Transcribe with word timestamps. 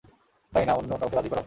তাই, 0.53 0.65
না, 0.65 0.73
অন্য 0.73 0.91
কাউকে 0.97 1.15
রাজি 1.15 1.29
করাও। 1.29 1.39